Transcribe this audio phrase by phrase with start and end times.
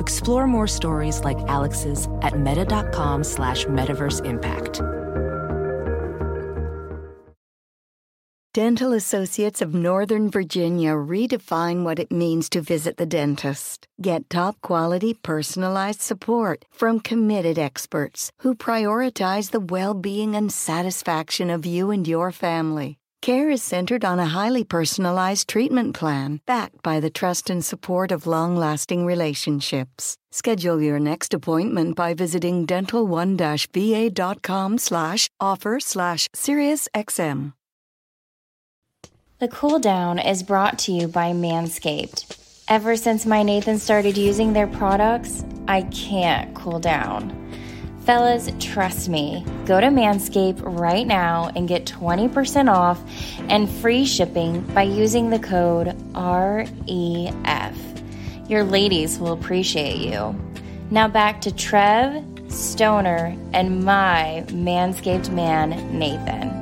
[0.00, 4.82] Explore more stories like Alex's at meta.com slash metaverse impact.
[8.52, 13.86] Dental Associates of Northern Virginia redefine what it means to visit the dentist.
[14.02, 21.48] Get top quality personalized support from committed experts who prioritize the well being and satisfaction
[21.48, 22.99] of you and your family.
[23.22, 28.12] Care is centered on a highly personalized treatment plan backed by the trust and support
[28.12, 30.16] of long lasting relationships.
[30.32, 37.52] Schedule your next appointment by visiting dental1-va.com slash offer slash SiriusXM.
[39.38, 42.38] The cool down is brought to you by Manscaped.
[42.68, 47.39] Ever since my Nathan started using their products, I can't cool down.
[48.04, 49.44] Fellas, trust me.
[49.66, 52.98] Go to Manscaped right now and get 20% off
[53.50, 57.76] and free shipping by using the code REF.
[58.48, 60.34] Your ladies will appreciate you.
[60.90, 66.56] Now back to Trev, Stoner, and my Manscaped man, Nathan.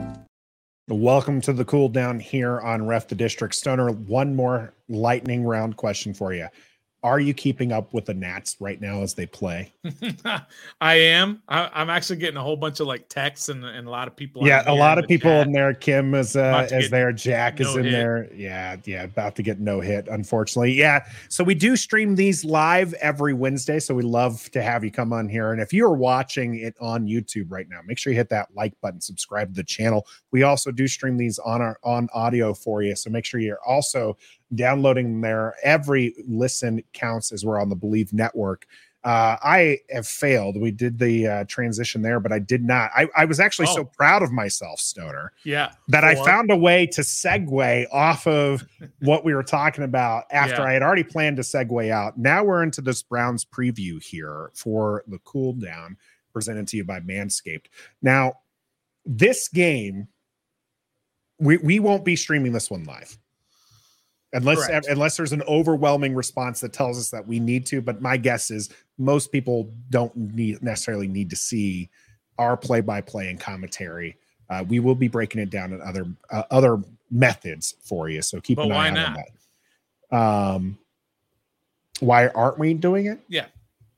[0.88, 3.54] Welcome to the cool down here on Ref the District.
[3.54, 6.48] Stoner, one more lightning round question for you.
[7.08, 9.72] Are you keeping up with the Nats right now as they play?
[10.82, 11.42] I am.
[11.48, 14.14] I, am actually getting a whole bunch of like texts and, and a lot of
[14.14, 14.46] people.
[14.46, 15.72] Yeah, a lot of people in there.
[15.72, 17.10] Kim is uh, is there.
[17.12, 17.92] Jack no is in hit.
[17.92, 18.28] there.
[18.34, 20.72] Yeah, yeah, about to get no hit, unfortunately.
[20.74, 21.02] Yeah.
[21.30, 23.80] So we do stream these live every Wednesday.
[23.80, 25.52] So we love to have you come on here.
[25.52, 28.48] And if you are watching it on YouTube right now, make sure you hit that
[28.54, 30.06] like button, subscribe to the channel.
[30.30, 32.94] We also do stream these on our on audio for you.
[32.96, 34.18] So make sure you're also
[34.54, 35.54] downloading them there.
[35.62, 38.66] Every listen counts as we're on the Believe Network.
[39.04, 40.60] Uh, I have failed.
[40.60, 42.90] We did the uh, transition there, but I did not.
[42.94, 43.76] I, I was actually oh.
[43.76, 45.32] so proud of myself, Stoner.
[45.44, 45.70] Yeah.
[45.86, 48.66] That I found a way to segue off of
[49.00, 50.68] what we were talking about after yeah.
[50.68, 52.18] I had already planned to segue out.
[52.18, 55.96] Now we're into this Browns preview here for the cool down
[56.32, 57.66] presented to you by Manscaped.
[58.02, 58.34] Now,
[59.06, 60.08] this game,
[61.38, 63.16] we, we won't be streaming this one live
[64.32, 64.86] unless Correct.
[64.88, 68.50] unless there's an overwhelming response that tells us that we need to but my guess
[68.50, 68.68] is
[68.98, 71.88] most people don't need necessarily need to see
[72.38, 74.16] our play by play and commentary.
[74.48, 76.80] Uh, we will be breaking it down in other uh, other
[77.10, 79.08] methods for you so keep but an eye not?
[79.08, 79.24] on
[80.10, 80.16] that.
[80.16, 80.78] Um
[82.00, 83.18] why aren't we doing it?
[83.28, 83.46] Yeah.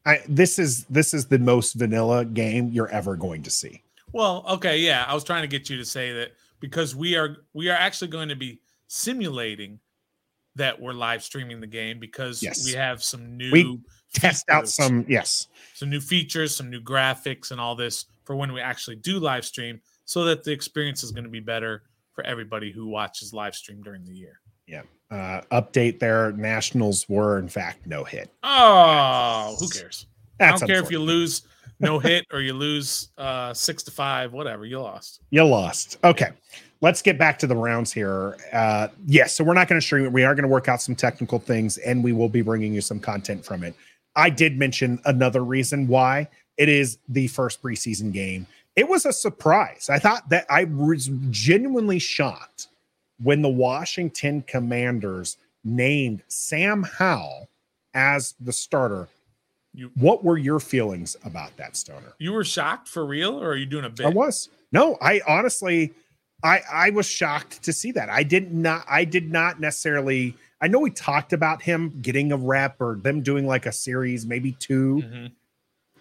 [0.06, 3.82] I, this is this is the most vanilla game you're ever going to see.
[4.12, 7.38] Well okay yeah i was trying to get you to say that because we are
[7.52, 9.78] we are actually going to be simulating
[10.56, 12.64] that we're live streaming the game because yes.
[12.64, 13.80] we have some new we
[14.12, 15.48] test out some yes.
[15.74, 19.44] Some new features some new graphics and all this for when we actually do live
[19.44, 23.54] stream so that the experience is going to be better for everybody who watches live
[23.54, 24.40] stream during the year.
[24.66, 24.82] Yeah.
[25.10, 26.32] Uh update there.
[26.32, 28.30] Nationals were in fact no hit.
[28.42, 30.06] Oh who cares?
[30.38, 31.42] That's i don't care if you lose
[31.80, 35.20] no hit or you lose uh six to five whatever you lost.
[35.30, 35.98] You lost.
[36.02, 36.30] Okay
[36.80, 38.36] let's get back to the rounds here.
[38.52, 40.12] Uh, yes, so we're not going to stream it.
[40.12, 42.80] We are going to work out some technical things, and we will be bringing you
[42.80, 43.74] some content from it.
[44.16, 48.46] I did mention another reason why it is the first preseason game.
[48.76, 49.88] It was a surprise.
[49.90, 52.68] I thought that I was genuinely shocked
[53.22, 57.48] when the Washington Commanders named Sam Howell
[57.94, 59.08] as the starter.
[59.72, 62.14] You, what were your feelings about that, Stoner?
[62.18, 64.06] You were shocked for real, or are you doing a bit?
[64.06, 64.48] I was.
[64.72, 65.92] No, I honestly
[66.42, 68.08] I I was shocked to see that.
[68.08, 72.36] I did not I did not necessarily I know we talked about him getting a
[72.36, 75.26] rep or them doing like a series, maybe 2 mm-hmm.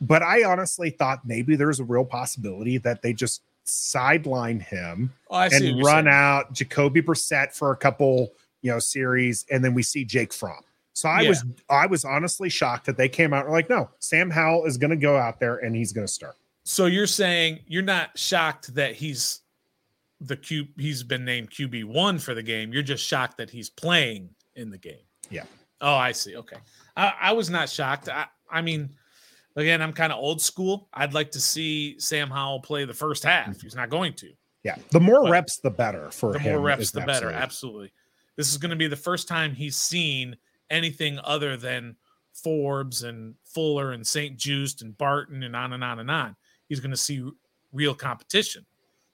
[0.01, 5.47] But I honestly thought maybe there's a real possibility that they just sideline him oh,
[5.51, 8.31] and run out Jacoby Brissett for a couple,
[8.61, 10.63] you know, series, and then we see Jake Fromm.
[10.93, 11.29] So I yeah.
[11.29, 14.77] was I was honestly shocked that they came out and like, no, Sam Howell is
[14.77, 16.35] going to go out there and he's going to start.
[16.63, 19.41] So you're saying you're not shocked that he's
[20.21, 22.73] the Q he's been named QB one for the game.
[22.73, 25.05] You're just shocked that he's playing in the game.
[25.29, 25.43] Yeah.
[25.81, 26.35] Oh, I see.
[26.35, 26.57] Okay.
[26.97, 28.09] I, I was not shocked.
[28.09, 28.89] I, I mean,
[29.55, 30.89] again, I'm kind of old school.
[30.93, 33.49] I'd like to see Sam Howell play the first half.
[33.49, 33.59] Mm-hmm.
[33.61, 34.31] He's not going to.
[34.63, 34.75] Yeah.
[34.91, 36.53] The more but reps, the better for the him.
[36.53, 37.31] more reps, the better.
[37.31, 37.93] Absolutely.
[38.35, 40.35] This is going to be the first time he's seen
[40.69, 41.95] anything other than
[42.33, 46.35] Forbes and Fuller and St-Juste and Barton and on and on and on.
[46.67, 47.27] He's going to see
[47.71, 48.65] real competition.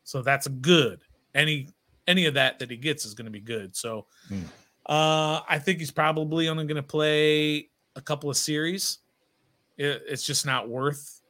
[0.06, 1.02] So that's good.
[1.34, 1.68] Any
[2.08, 3.76] any of that that he gets is going to be good.
[3.76, 4.44] So mm.
[4.86, 9.00] uh, I think he's probably only going to play a couple of series.
[9.78, 11.22] It, it's just not worth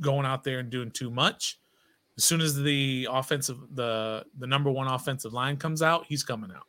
[0.00, 1.58] going out there and doing too much.
[2.16, 6.52] As soon as the offensive the the number one offensive line comes out, he's coming
[6.54, 6.66] out.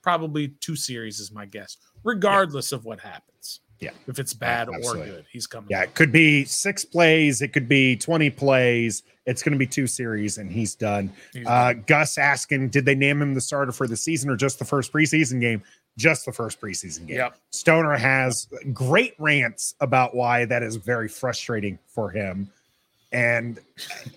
[0.00, 2.78] Probably two series is my guess, regardless yeah.
[2.78, 3.60] of what happens.
[3.80, 3.90] Yeah.
[4.06, 5.68] If it's bad or good, he's coming.
[5.70, 9.02] Yeah, it could be six plays, it could be 20 plays.
[9.26, 11.12] It's going to be two series, and he's done.
[11.32, 11.84] He's uh, done.
[11.88, 14.92] Gus asking, did they name him the starter for the season or just the first
[14.92, 15.62] preseason game?
[15.98, 17.16] Just the first preseason game.
[17.16, 17.36] Yep.
[17.50, 22.50] Stoner has great rants about why that is very frustrating for him.
[23.12, 23.58] And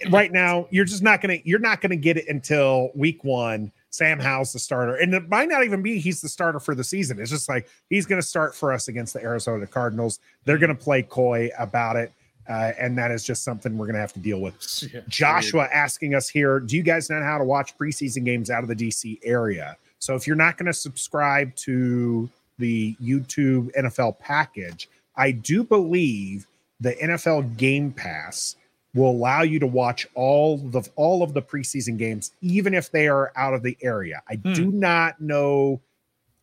[0.09, 4.19] right now, you're just not gonna you're not gonna get it until week one Sam
[4.19, 4.95] Howell's the starter.
[4.95, 7.19] And it might not even be he's the starter for the season.
[7.19, 10.19] It's just like he's going to start for us against the Arizona Cardinals.
[10.45, 12.13] They're going to play coy about it.
[12.47, 14.56] Uh, and that is just something we're going to have to deal with.
[14.94, 15.71] Yeah, Joshua weird.
[15.71, 18.75] asking us here Do you guys know how to watch preseason games out of the
[18.75, 19.77] DC area?
[20.00, 26.47] So if you're not going to subscribe to the YouTube NFL package, I do believe
[26.80, 28.56] the NFL Game Pass
[29.00, 33.07] will allow you to watch all the all of the preseason games, even if they
[33.07, 34.22] are out of the area.
[34.30, 34.54] I hmm.
[34.54, 35.81] do not know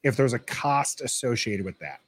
[0.02, 2.00] if there's a cost associated with that.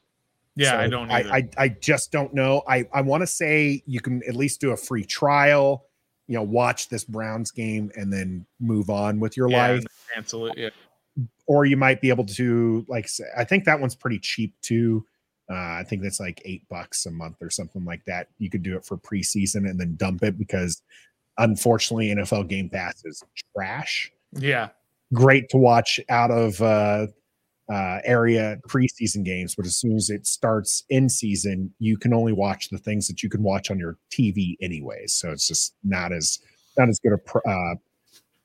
[0.56, 1.10] Yeah, so I don't.
[1.10, 2.62] I, I, I just don't know.
[2.66, 5.84] I I want to say you can at least do a free trial.
[6.26, 9.84] You know, watch this Browns game and then move on with your yeah, life.
[10.12, 10.58] Cancel it.
[10.58, 10.70] Yeah.
[11.46, 13.08] Or you might be able to like.
[13.36, 15.06] I think that one's pretty cheap too.
[15.50, 18.28] Uh, I think that's like eight bucks a month or something like that.
[18.38, 20.82] You could do it for preseason and then dump it because
[21.38, 23.22] unfortunately NFL Game Pass is
[23.56, 24.12] trash.
[24.32, 24.68] Yeah.
[25.14, 27.06] Great to watch out of uh,
[27.72, 32.32] uh, area preseason games, but as soon as it starts in season, you can only
[32.32, 35.14] watch the things that you can watch on your TV anyways.
[35.14, 36.40] So it's just not as
[36.76, 37.74] not as good a pro, uh,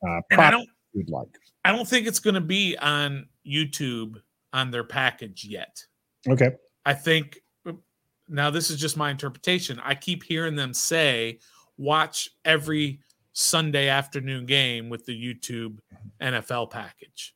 [0.07, 1.39] uh, product you'd like.
[1.65, 4.21] I don't think it's going to be on YouTube
[4.51, 5.85] on their package yet.
[6.27, 6.51] Okay.
[6.85, 7.79] I think um,
[8.27, 9.79] now this is just my interpretation.
[9.83, 11.39] I keep hearing them say,
[11.77, 12.99] watch every
[13.33, 15.79] Sunday afternoon game with the YouTube
[16.21, 17.33] NFL package.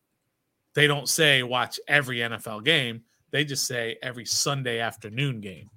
[0.75, 3.01] They don't say watch every NFL game,
[3.31, 5.69] they just say every Sunday afternoon game.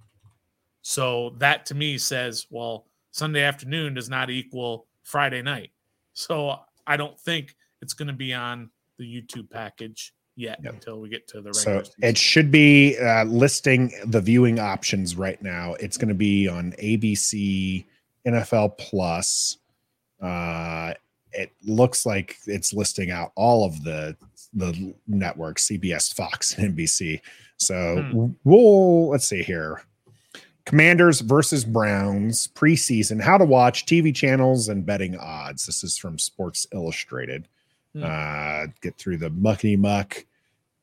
[0.83, 5.71] So that to me says, well, Sunday afternoon does not equal Friday night.
[6.13, 6.57] So
[6.87, 10.73] I don't think it's going to be on the YouTube package yet yep.
[10.73, 11.95] until we get to the so season.
[12.03, 16.73] it should be uh, listing the viewing options right now it's going to be on
[16.83, 17.85] abc
[18.27, 19.59] nfl plus
[20.23, 20.93] uh,
[21.33, 24.17] it looks like it's listing out all of the
[24.55, 27.21] the networks cbs fox and nbc
[27.59, 28.27] so hmm.
[28.45, 29.83] we'll let's see here
[30.65, 36.19] commanders versus browns preseason how to watch tv channels and betting odds this is from
[36.19, 37.47] sports illustrated
[37.95, 38.03] hmm.
[38.05, 40.25] uh, get through the muckety muck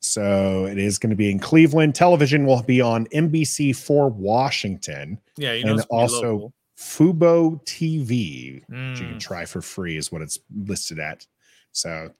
[0.00, 1.94] so it is going to be in Cleveland.
[1.94, 5.18] Television will be on NBC for Washington.
[5.36, 8.90] Yeah, you know and also Fubo TV, mm.
[8.90, 9.20] which you can mm.
[9.20, 11.26] try for free, is what it's listed at.
[11.72, 12.10] So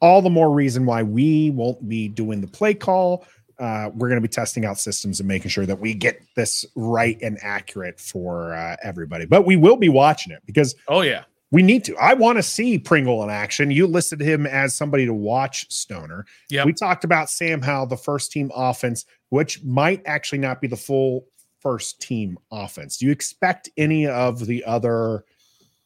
[0.00, 3.24] all the more reason why we won't be doing the play call.
[3.58, 6.66] Uh, we're going to be testing out systems and making sure that we get this
[6.74, 9.24] right and accurate for uh, everybody.
[9.24, 11.96] But we will be watching it because oh yeah, we need to.
[11.98, 13.70] I want to see Pringle in action.
[13.70, 16.24] You listed him as somebody to watch Stoner.
[16.50, 16.64] Yeah.
[16.64, 20.76] We talked about Sam Howell, the first team offense, which might actually not be the
[20.76, 21.26] full
[21.60, 22.96] first team offense.
[22.96, 25.24] Do you expect any of the other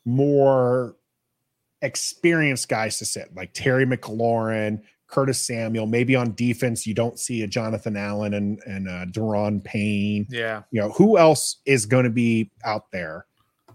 [0.04, 0.96] more
[1.82, 5.87] experienced guys to sit, like Terry McLaurin, Curtis Samuel?
[5.87, 10.28] Maybe on defense, you don't see a Jonathan Allen and and uh, Da'Ron Payne.
[10.30, 10.62] Yeah.
[10.70, 13.26] You know who else is going to be out there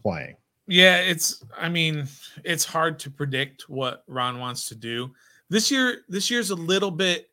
[0.01, 0.37] playing?
[0.67, 2.07] Yeah, it's I mean,
[2.43, 5.11] it's hard to predict what Ron wants to do.
[5.49, 7.29] This year this year's a little bit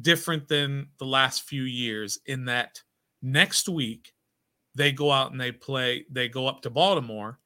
[0.00, 2.82] different than the last few years in that
[3.22, 4.12] next week
[4.74, 7.38] they go out and they play they go up to Baltimore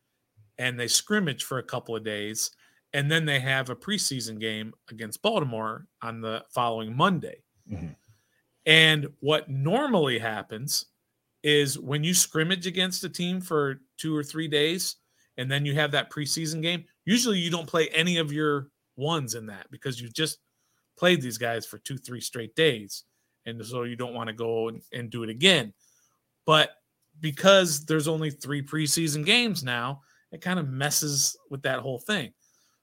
[0.59, 2.50] and they scrimmage for a couple of days
[2.93, 7.43] and then they have a preseason game against Baltimore on the following Monday.
[7.71, 7.93] Mm-hmm.
[8.67, 10.87] And what normally happens
[11.43, 14.97] is when you scrimmage against a team for 2 or 3 days,
[15.41, 16.85] and then you have that preseason game.
[17.07, 20.39] Usually, you don't play any of your ones in that because you just
[20.99, 23.05] played these guys for two, three straight days,
[23.47, 25.73] and so you don't want to go and, and do it again.
[26.45, 26.73] But
[27.21, 32.33] because there's only three preseason games now, it kind of messes with that whole thing.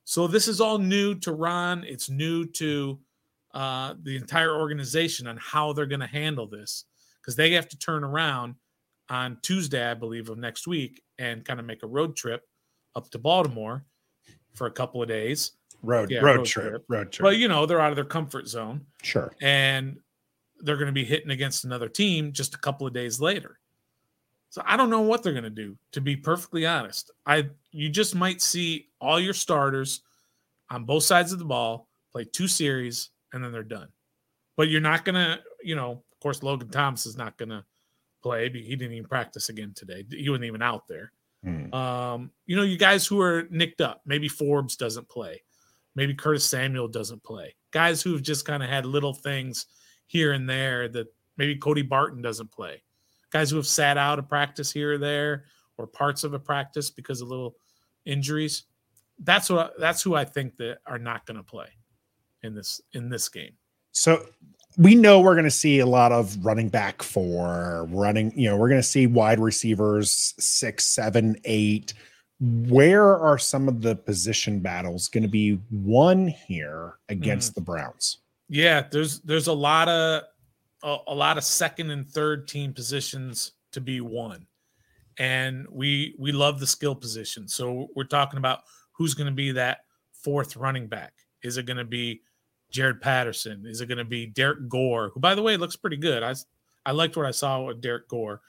[0.04, 1.84] So this is all new to Ron.
[1.84, 3.00] It's new to
[3.54, 6.86] uh, the entire organization on how they're going to handle this
[7.22, 8.56] because they have to turn around
[9.10, 12.44] on Tuesday, I believe, of next week and kind of make a road trip
[12.96, 13.86] up to Baltimore
[14.54, 15.54] for a couple of days.
[15.84, 17.24] Road yeah, road, road trip, trip, road trip.
[17.24, 18.86] But you know they're out of their comfort zone.
[19.04, 19.32] Sure.
[19.42, 19.98] And
[20.60, 23.60] they're going to be hitting against another team just a couple of days later.
[24.50, 25.78] So I don't know what they're going to do.
[25.92, 30.02] To be perfectly honest, I you just might see all your starters
[30.72, 33.90] on both sides of the ball play two series and then they're done.
[34.56, 37.64] But you're not going to, you know, of course, Logan Thomas is not going to
[38.22, 38.50] play.
[38.50, 40.06] He didn't even practice again today.
[40.10, 41.12] He wasn't even out there.
[41.44, 41.74] Hmm.
[41.74, 44.02] Um, you know, you guys who are nicked up.
[44.06, 45.44] Maybe Forbes doesn't play.
[45.96, 47.56] Maybe Curtis Samuel doesn't play.
[47.72, 49.66] Guys who've just kind of had little things
[50.08, 51.08] here and there that
[51.38, 52.84] maybe Cody Barton doesn't play
[53.32, 55.46] guys who have sat out a practice here or there
[55.78, 57.56] or parts of a practice because of little
[58.06, 58.64] injuries.
[59.20, 61.68] That's what that's who I think that are not going to play
[62.44, 63.54] in this in this game.
[63.92, 64.26] So
[64.78, 68.32] we know we're going to see a lot of running back for running.
[68.38, 71.94] You know, we're going to see wide receivers six, seven, eight.
[72.40, 77.56] Where are some of the position battles going to be won here against mm.
[77.56, 78.20] the Browns?
[78.50, 80.24] Yeah, there's there's a lot of
[80.84, 84.46] a, a lot of second and third team positions to be won
[85.18, 87.48] and we we love the skill position.
[87.48, 89.80] So we're talking about who's going to be that
[90.14, 91.14] fourth running back.
[91.44, 92.22] Is it going to be
[92.72, 93.66] Jaret Patterson?
[93.66, 96.24] Is it going to be Derrick Gore, who by the way looks pretty good.
[96.24, 96.36] I
[96.86, 98.42] I liked what I saw with Derrick Gore,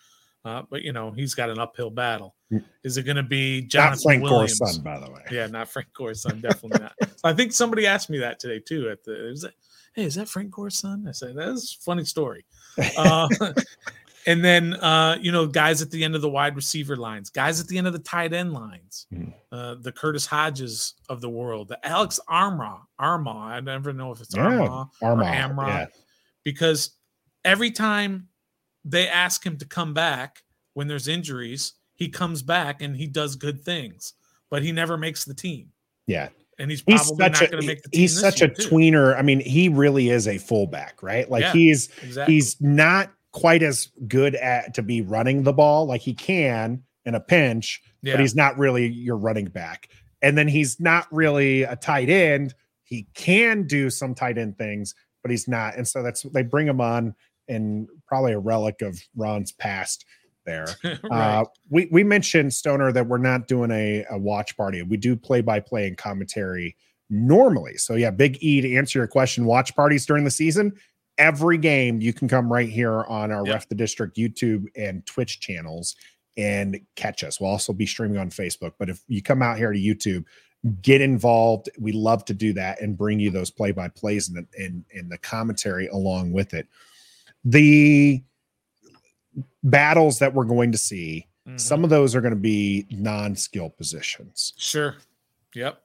[0.44, 2.34] uh, but you know he's got an uphill battle.
[2.52, 2.64] Mm.
[2.84, 4.58] Is it going to be Jonathan not Frank Williams?
[4.58, 5.22] Gore's son, by the way?
[5.30, 6.92] Yeah, not Frank Gore's son, definitely not.
[7.00, 8.88] So I think somebody asked me that today too.
[8.90, 9.52] At the
[9.94, 11.06] hey, is that Frank Gore's son?
[11.08, 12.44] I said, that's a funny story.
[12.96, 13.28] Uh,
[14.28, 17.60] and then, uh, you know, guys at the end of the wide receiver lines, guys
[17.60, 19.32] at the end of the tight end lines, mm.
[19.50, 23.34] uh, the Curtis Hodges of the world, the Alex Armah, Armah.
[23.34, 25.86] I never know if it's yeah, Armah or Amra, yeah.
[26.44, 26.90] because
[27.42, 28.28] every time
[28.84, 30.42] they ask him to come back
[30.74, 34.12] when there's injuries, he comes back and he does good things,
[34.50, 35.72] but he never makes the team.
[36.06, 38.00] Yeah and he's probably he's not going to make the team.
[38.00, 38.68] He's such a too.
[38.68, 39.16] tweener.
[39.16, 41.30] I mean, he really is a fullback, right?
[41.30, 42.34] Like yeah, he's exactly.
[42.34, 47.14] he's not quite as good at to be running the ball like he can in
[47.14, 48.14] a pinch, yeah.
[48.14, 49.88] but he's not really your running back.
[50.20, 52.52] And then he's not really a tight end.
[52.82, 55.76] He can do some tight end things, but he's not.
[55.76, 57.14] And so that's they bring him on
[57.46, 60.04] and probably a relic of Ron's past
[60.44, 60.66] there.
[60.84, 60.98] right.
[61.10, 64.82] uh, we we mentioned Stoner that we're not doing a, a watch party.
[64.82, 66.76] We do play by play and commentary
[67.08, 67.76] normally.
[67.76, 70.72] So yeah, Big E to answer your question, watch parties during the season.
[71.18, 73.54] Every game you can come right here on our yep.
[73.54, 75.96] Ref the District YouTube and Twitch channels
[76.36, 77.40] and catch us.
[77.40, 78.72] We'll also be streaming on Facebook.
[78.78, 80.24] But if you come out here to YouTube,
[80.82, 81.68] get involved.
[81.78, 85.10] We love to do that and bring you those play by plays and, and, and
[85.10, 86.68] the commentary along with it.
[87.44, 88.22] The
[89.64, 91.58] battles that we're going to see, mm-hmm.
[91.58, 94.54] some of those are going to be non-skill positions.
[94.56, 94.96] Sure.
[95.54, 95.82] Yep.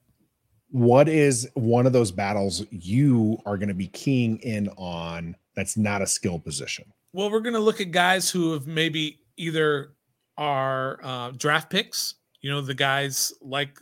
[0.73, 5.77] What is one of those battles you are going to be keying in on that's
[5.77, 6.85] not a skill position?
[7.13, 9.93] Well, we're going to look at guys who have maybe either
[10.35, 13.79] are uh, draft picks, you know, the guys like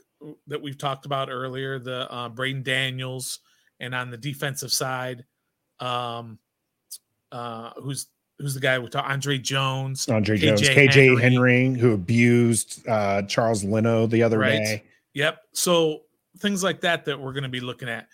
[0.48, 3.40] that we've talked about earlier, the uh, Braeden Daniels,
[3.80, 5.24] and on the defensive side,
[5.80, 6.38] um,
[7.32, 8.08] uh, who's
[8.38, 11.22] who's the guy we talk Andre Jones, Andre KJ Jones, KJ Henry.
[11.22, 14.52] Henry, who abused uh, Charles Leno the other right.
[14.52, 14.84] day.
[15.14, 15.40] Yep.
[15.54, 16.02] So
[16.40, 18.08] things like that that we're going to be looking at.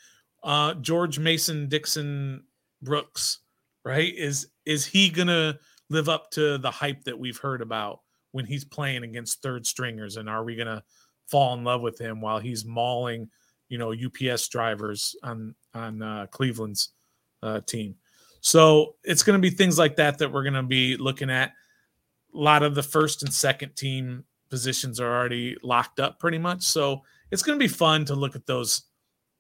[0.44, 2.44] Uh, George Mason Dixon
[2.82, 3.40] Brooks,
[3.84, 4.14] right?
[4.16, 5.58] Is is he going to
[5.90, 10.18] live up to the hype that we've heard about when he's playing against third stringers?
[10.18, 10.84] And are we going to
[11.28, 13.30] fall in love with him while he's mauling,
[13.70, 16.90] you know, UPS drivers on on uh, Cleveland's
[17.42, 17.96] uh, team?
[18.42, 21.52] So it's going to be things like that that we're going to be looking at.
[22.34, 26.64] A lot of the first and second team positions are already locked up pretty much.
[26.64, 28.84] So it's going to be fun to look at those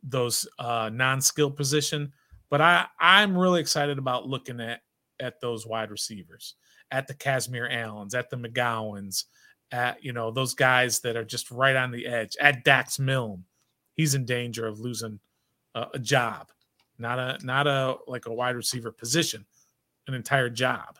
[0.03, 2.11] those uh, non-skill position.
[2.49, 4.81] But I I'm really excited about looking at
[5.19, 6.55] at those wide receivers,
[6.91, 9.25] at the Kazmeir Allens, at the McGowans,
[9.71, 12.35] at you know those guys that are just right on the edge.
[12.39, 13.43] At Dax Milne,
[13.95, 15.19] he's in danger of losing
[15.75, 16.51] a, a job
[16.99, 19.45] not a not a like a wide receiver position,
[20.07, 20.97] an entire job.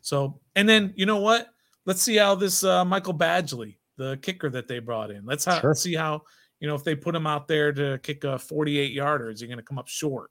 [0.00, 1.48] So, and then you know what?
[1.84, 5.24] Let's see how this uh, Michael Badgley the kicker that they brought in.
[5.24, 5.74] Let's sure.
[5.74, 6.22] see how
[6.60, 9.46] you know if they put him out there to kick a 48 yarder, is he
[9.46, 10.30] going to come up short?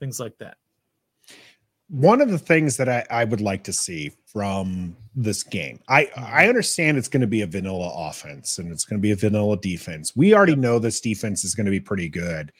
[0.00, 0.56] Things like that.
[1.88, 6.04] One of the things that I, I would like to see from this game, I
[6.04, 6.24] mm-hmm.
[6.24, 9.16] I understand it's going to be a vanilla offense and it's going to be a
[9.16, 10.16] vanilla defense.
[10.16, 12.52] We already know this defense is going to be pretty good.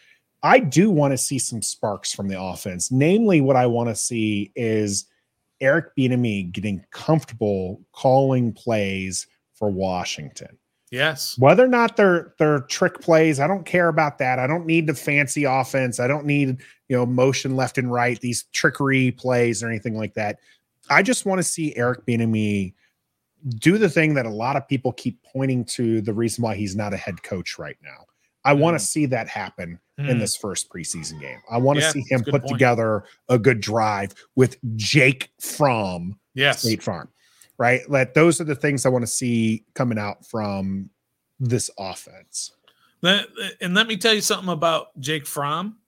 [0.42, 2.90] I do want to see some sparks from the offense.
[2.90, 5.06] Namely, what I want to see is
[5.60, 9.28] Eric Bieniemy getting comfortable calling plays
[9.62, 10.58] for Washington.
[10.90, 11.38] Yes.
[11.38, 14.40] Whether or not they're they're trick plays, I don't care about that.
[14.40, 16.00] I don't need the fancy offense.
[16.00, 20.14] I don't need, you know, motion left and right, these trickery plays or anything like
[20.14, 20.40] that.
[20.90, 22.74] I just want to see Eric Bieniemy
[23.60, 26.74] do the thing that a lot of people keep pointing to the reason why he's
[26.74, 28.04] not a head coach right now.
[28.44, 28.58] I mm.
[28.58, 30.08] want to see that happen mm.
[30.08, 31.38] in this first preseason game.
[31.48, 32.48] I want to see him put point.
[32.48, 36.62] together a good drive with Jake from yes.
[36.62, 37.08] State Farm,
[37.62, 37.88] right?
[37.88, 40.90] Let those are the things I want to see coming out from
[41.38, 42.50] this offense.
[43.04, 45.78] And let me tell you something about Jake Fromm.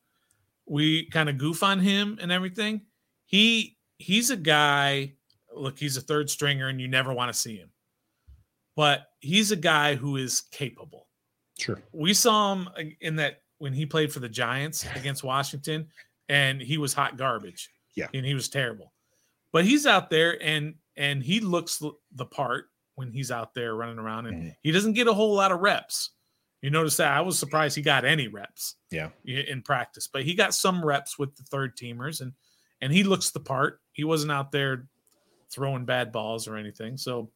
[0.67, 2.83] We kind of goof on him and everything.
[3.27, 5.15] He he's a guy.
[5.53, 7.71] Look, he's a third stringer, and you never want to see him.
[8.77, 11.09] But he's a guy who is capable.
[11.59, 11.83] Sure.
[11.93, 12.69] We saw him
[13.01, 15.89] in that when he played for the Giants against Washington,
[16.29, 17.69] and he was hot garbage.
[17.97, 18.93] Yeah, and he was terrible.
[19.53, 21.83] But he's out there, and and he looks
[22.15, 24.49] the part when he's out there running around, and mm-hmm.
[24.63, 26.11] he doesn't get a whole lot of reps.
[26.63, 28.77] You notice that I was surprised he got any reps.
[28.91, 32.33] Yeah, in practice, but he got some reps with the third teamers, and
[32.81, 33.81] and he looks the part.
[33.93, 34.87] He wasn't out there
[35.51, 36.97] throwing bad balls or anything.
[36.97, 37.31] So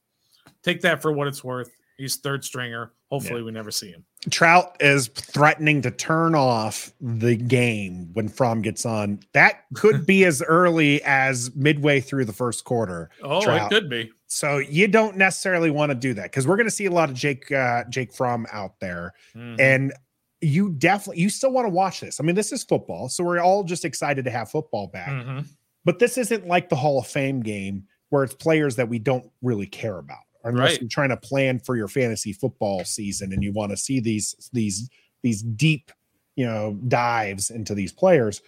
[0.62, 1.71] take that for what it's worth.
[1.97, 2.93] He's third stringer.
[3.11, 3.47] Hopefully, yeah.
[3.47, 4.05] we never see him.
[4.30, 9.20] Trout is threatening to turn off the game when Fromm gets on.
[9.32, 13.11] That could be as early as midway through the first quarter.
[13.23, 13.70] Oh, Trout.
[13.70, 14.11] it could be.
[14.26, 17.08] So you don't necessarily want to do that because we're going to see a lot
[17.08, 19.58] of Jake uh, Jake Fromm out there, mm-hmm.
[19.58, 19.92] and
[20.40, 22.20] you definitely you still want to watch this.
[22.20, 25.08] I mean, this is football, so we're all just excited to have football back.
[25.08, 25.40] Mm-hmm.
[25.85, 29.31] But this isn't like the Hall of Fame game where it's players that we don't
[29.42, 30.80] really care about unless right.
[30.80, 34.50] you're trying to plan for your fantasy football season and you want to see these
[34.52, 34.88] these
[35.22, 35.92] these deep
[36.37, 38.42] you know dives into these players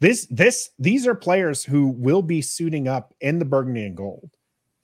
[0.00, 4.30] this this these are players who will be suiting up in the burgundy and gold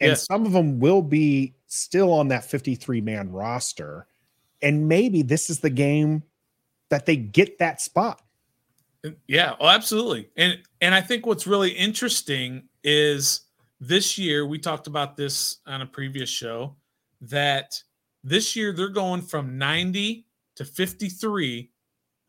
[0.00, 0.27] and yes.
[0.27, 4.07] some of them will be still on that 53 man roster
[4.62, 6.22] and maybe this is the game
[6.90, 8.22] that they get that spot
[9.05, 13.44] uh, yeah oh absolutely and and i think what's really interesting is
[13.88, 16.75] this year we talked about this on a previous show
[17.20, 17.81] that
[18.23, 21.70] this year they're going from 90 to 53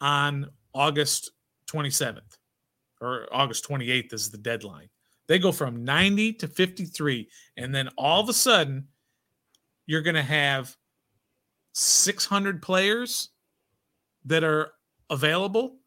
[0.02, 1.32] on August
[1.72, 2.38] 27th
[3.00, 4.90] or August 28th is the deadline.
[5.28, 8.88] They go from 90 to 53 and then all of a sudden
[9.88, 10.76] you're going to have
[11.74, 13.30] 600 players
[14.26, 14.72] that are
[15.10, 15.78] available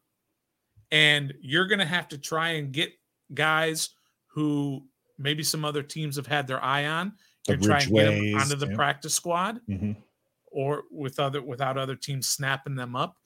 [0.91, 2.91] and you're going to have to try and get
[3.33, 3.89] guys
[4.27, 4.83] who
[5.19, 7.13] maybe some other teams have had their eye on.
[7.47, 8.75] You're trying to get them onto the yeah.
[8.75, 9.91] practice squad, mm-hmm.
[10.51, 13.17] or with other without other teams snapping them up.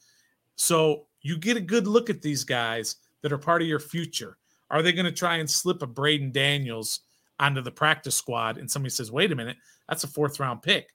[0.55, 4.37] So you get a good look at these guys that are part of your future.
[4.69, 7.01] Are they going to try and slip a Braeden Daniels
[7.39, 8.57] onto the practice squad?
[8.57, 10.89] And somebody says, "Wait a minute, that's a fourth round pick."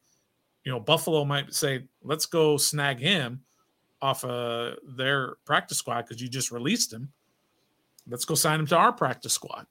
[0.64, 3.42] You know, Buffalo might say, "Let's go snag him
[4.00, 7.12] off of their practice squad because you just released him.
[8.06, 9.66] Let's go sign him to our practice squad."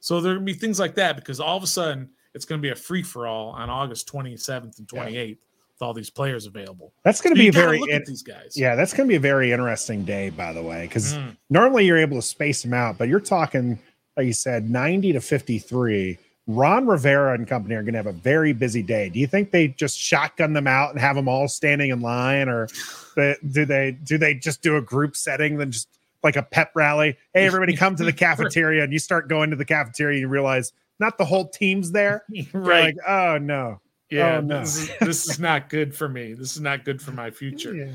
[0.00, 2.44] So there are going to be things like that because all of a sudden it's
[2.44, 5.22] going to be a free for all on August 27th and 28th yeah.
[5.28, 5.38] with
[5.82, 6.92] all these players available.
[7.04, 8.56] That's going to so be a very look in, at these guys.
[8.56, 11.36] Yeah, that's going to be a very interesting day, by the way, because mm.
[11.50, 13.78] normally you're able to space them out, but you're talking,
[14.16, 16.18] like you said, 90 to 53.
[16.46, 19.08] Ron Rivera and company are going to have a very busy day.
[19.08, 22.48] Do you think they just shotgun them out and have them all standing in line,
[22.48, 22.66] or
[23.14, 27.16] do they do they just do a group setting then just like a pep rally.
[27.34, 30.28] Hey, everybody, come to the cafeteria, and you start going to the cafeteria, and you
[30.28, 32.24] realize not the whole team's there.
[32.52, 32.94] right?
[32.94, 33.80] Like, oh no,
[34.10, 34.60] yeah, oh, no.
[34.60, 36.34] This, is, this is not good for me.
[36.34, 37.74] This is not good for my future.
[37.74, 37.92] Yeah.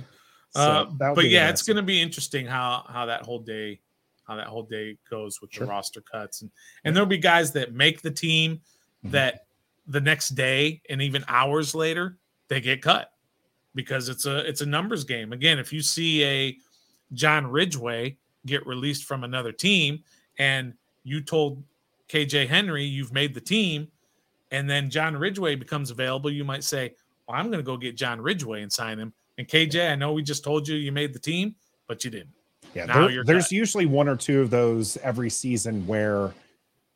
[0.56, 3.82] Uh, but yeah, it's going to be interesting how how that whole day
[4.26, 5.66] how that whole day goes with sure.
[5.66, 6.52] the roster cuts and
[6.84, 9.12] and there'll be guys that make the team mm-hmm.
[9.12, 9.48] that
[9.88, 13.12] the next day and even hours later they get cut
[13.76, 15.34] because it's a it's a numbers game.
[15.34, 16.58] Again, if you see a
[17.14, 20.04] John Ridgeway get released from another team
[20.38, 21.64] and you told
[22.10, 23.88] KJ Henry you've made the team
[24.52, 26.94] and then John Ridgeway becomes available, you might say,
[27.28, 29.14] well, I'm going to go get John Ridgeway and sign him.
[29.38, 31.56] And KJ, I know we just told you you made the team,
[31.88, 32.30] but you didn't.
[32.74, 33.52] Yeah, there, there's cut.
[33.52, 36.34] usually one or two of those every season where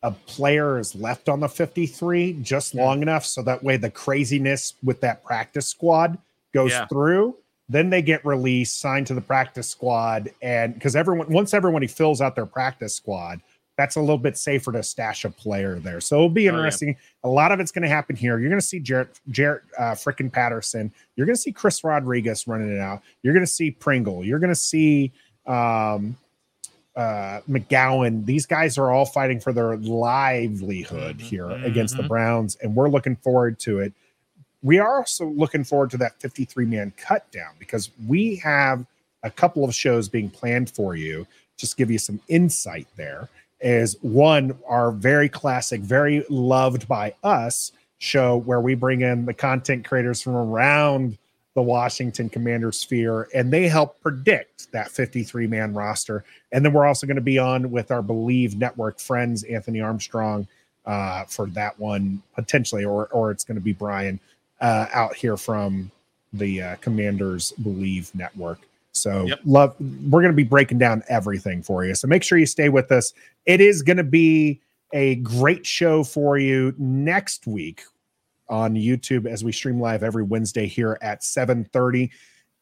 [0.03, 4.75] a player is left on the 53 just long enough so that way the craziness
[4.83, 6.17] with that practice squad
[6.53, 6.85] goes Yeah.
[6.87, 7.35] through.
[7.69, 12.19] Then they get released, signed to the practice squad, and because everyone once everybody fills
[12.19, 13.41] out their practice squad,
[13.77, 16.01] that's a little bit safer to stash a player there.
[16.01, 16.57] So it'll be Oh, yeah.
[16.57, 16.97] interesting.
[17.23, 18.39] A lot of it's going to happen here.
[18.39, 20.91] You're going to see Jaret, Jaret uh, frickin' Patterson.
[21.15, 23.01] You're going to see Chris Rodriguez running it out.
[23.23, 24.25] You're going to see Pringle.
[24.25, 25.11] You're going to see
[25.45, 26.17] um,
[26.95, 28.25] uh, McGowan.
[28.25, 32.03] These guys are all fighting for their livelihood Mhm, here against the.
[32.03, 33.93] Browns, and we're looking forward to it.
[34.61, 38.85] We are also looking forward to that 53 man cut down because we have
[39.23, 41.25] a couple of shows being planned for you.
[41.57, 43.29] Just give you some insight there.
[43.61, 49.33] Is one our very classic, very loved by us show where we bring in the
[49.33, 51.17] content creators from around
[51.55, 56.23] the Washington Commander sphere and they help predict that 53 man roster.
[56.53, 60.47] And then we're also going to be on with our Believe Network friends, Anthony Armstrong,
[60.85, 64.19] uh, for that one potentially, or or it's going to be Brian
[64.61, 65.91] uh, out here from
[66.33, 68.59] the uh, Commanders Believe Network.
[68.91, 69.39] So Yep.
[69.45, 71.95] love, we're going to be breaking down everything for you.
[71.95, 73.13] So make sure you stay with us.
[73.45, 74.61] It is going to be
[74.93, 77.83] a great show for you next week
[78.49, 82.09] on YouTube as we stream live every Wednesday here at 7:30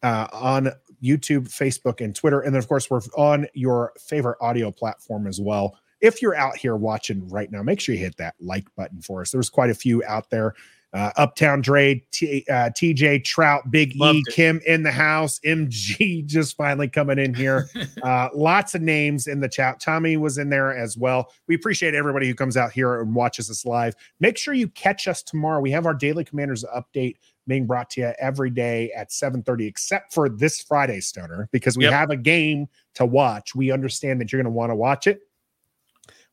[0.03, 2.41] uh, on YouTube, Facebook, and Twitter.
[2.41, 5.77] And then, of course, we're on your favorite audio platform as well.
[6.01, 9.21] If you're out here watching right now, make sure you hit that like button for
[9.21, 9.31] us.
[9.31, 10.53] There's quite a few out there.
[10.97, 14.33] Uh, Uptown Dre, T, uh, TJ Trout, Big Loved E, it.
[14.33, 17.69] Kim in the house, MG just finally coming in here.
[18.03, 19.79] Uh, lots of names in the chat.
[19.79, 21.29] Tommy was in there as well.
[21.47, 23.95] We appreciate everybody who comes out here and watches us live.
[24.19, 25.59] Make sure you catch us tomorrow.
[25.59, 27.15] We have our daily commanders update
[27.47, 31.85] being brought to you every day at 7:30, except for this Friday, Stoner, because we
[31.85, 31.93] Yep.
[31.93, 33.55] have a game to watch.
[33.55, 35.21] We understand that you're going to want to watch it.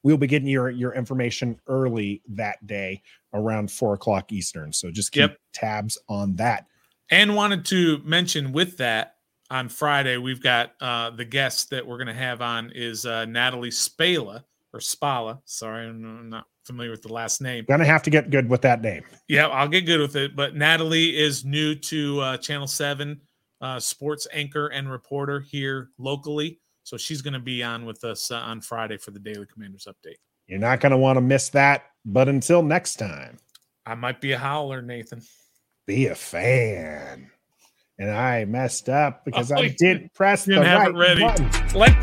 [0.05, 4.73] We'll be getting your your information early that day around four o'clock Eastern.
[4.73, 5.39] So just keep Yep.
[5.53, 6.67] tabs on that.
[7.11, 9.17] And wanted to mention with that
[9.51, 13.25] on Friday, we've got uh, the guest that we're going to have on is uh,
[13.25, 15.41] Natalie Spala or Spala.
[15.45, 17.65] Sorry, I'm not familiar with the last name.
[17.69, 19.03] Gonna have to get good with that name.
[19.29, 20.35] Yeah, I'll get good with it.
[20.35, 23.21] But Natalie is new to uh, Channel 7,
[23.61, 26.61] uh, sports anchor and reporter here locally.
[26.85, 29.89] So she's going to be on with us uh, on Friday for the Daily Commanders
[29.89, 30.17] update.
[30.47, 31.85] You're not going to want to miss that.
[32.05, 33.39] But until next time,
[33.87, 35.23] I might be a howler, Nathan.
[35.87, 37.31] be a fan.
[37.99, 41.21] And I messed up because Oh, I didn't press the didn't have right it ready.
[41.23, 41.75] button.
[41.79, 42.03] Like